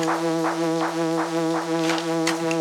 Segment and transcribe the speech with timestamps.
[0.00, 0.22] Thank
[2.52, 2.57] you.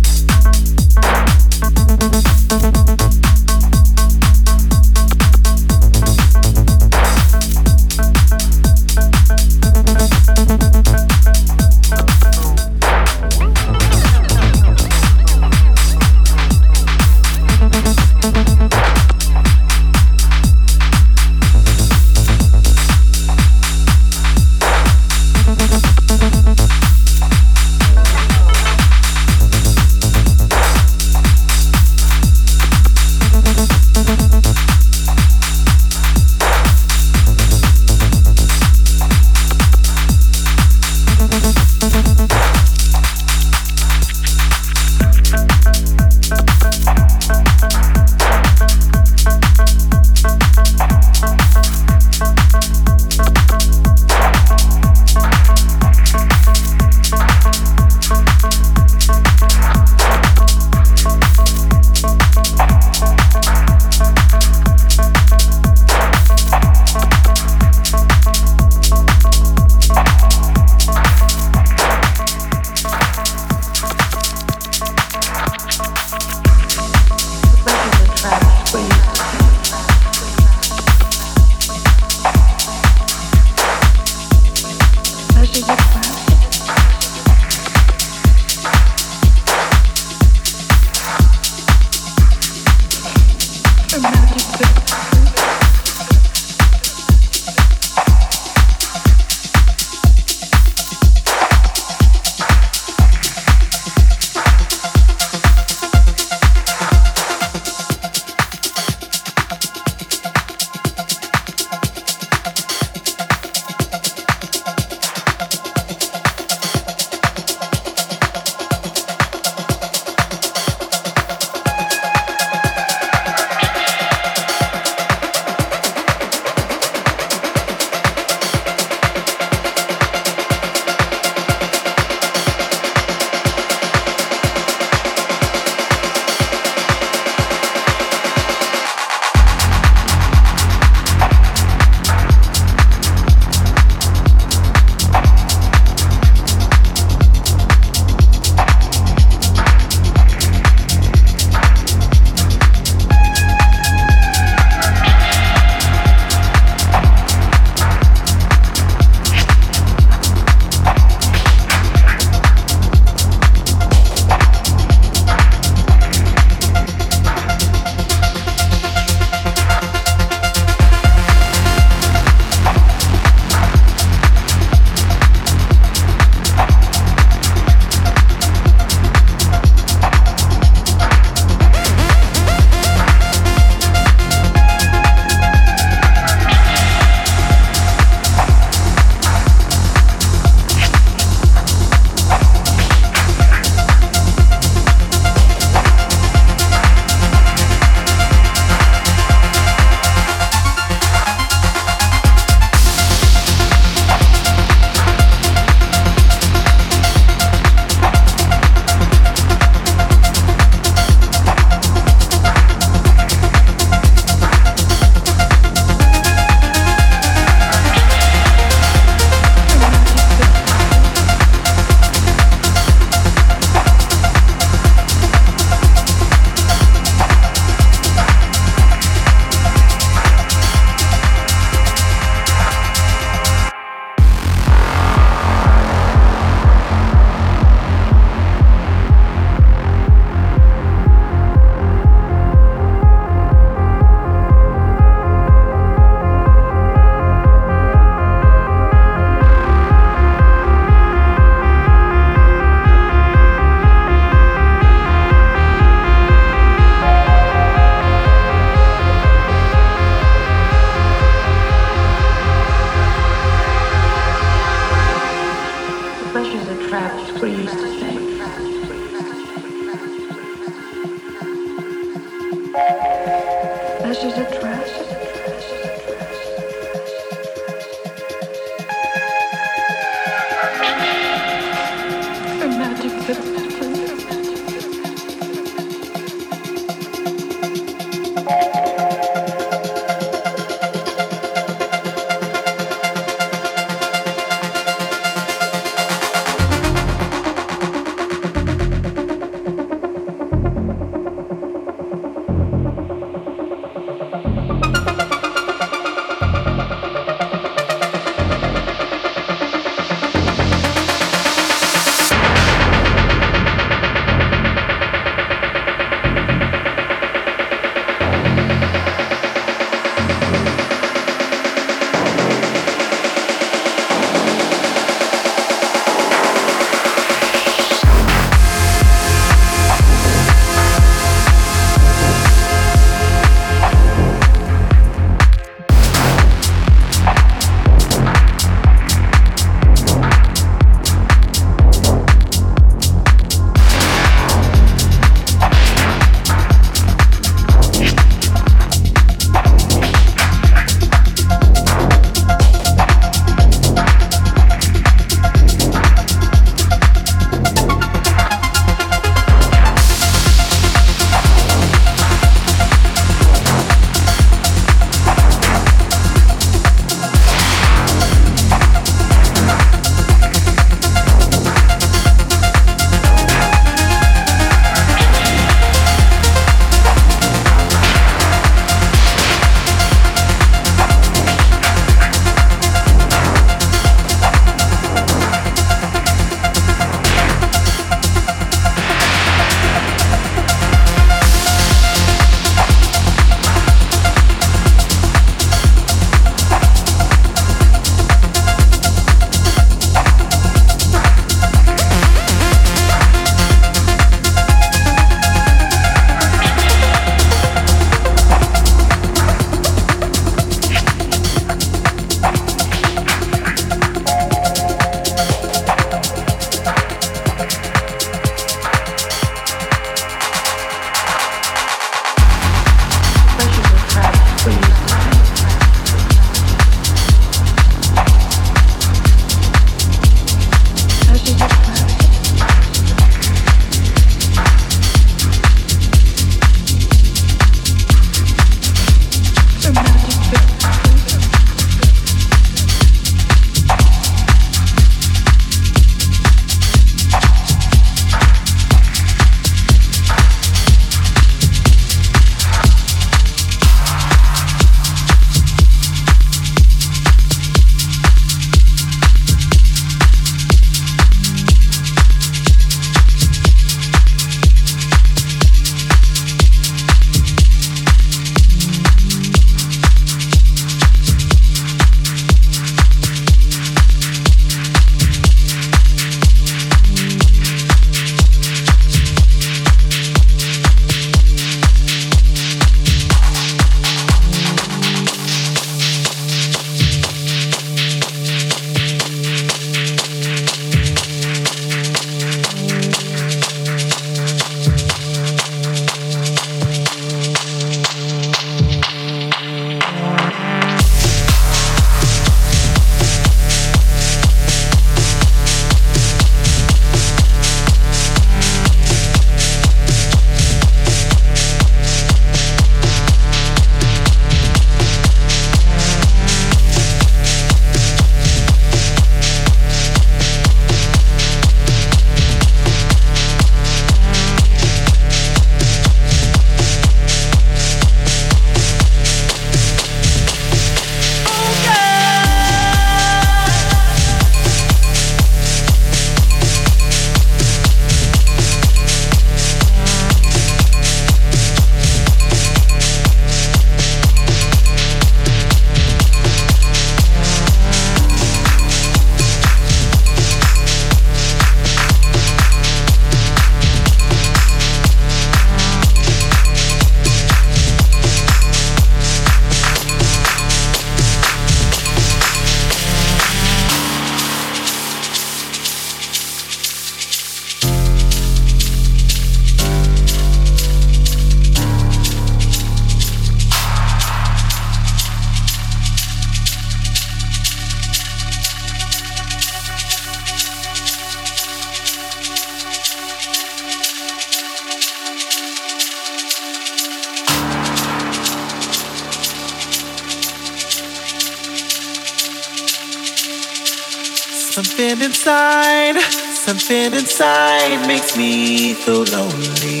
[596.90, 600.00] Something inside makes me feel lonely.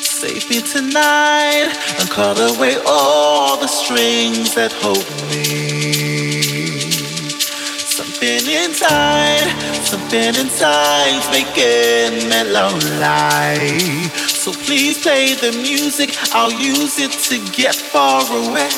[0.00, 1.68] Save me tonight
[2.00, 6.80] and cut away all the strings that hold me.
[7.98, 9.46] Something inside,
[9.84, 14.08] something inside's making me lonely.
[14.26, 18.72] So please play the music, I'll use it to get far away.